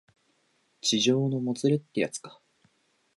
[0.81, 2.41] 痴情のもつれってやつか